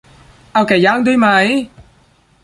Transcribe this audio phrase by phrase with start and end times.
[0.53, 1.27] เอาไก่ย่างด้วยไหม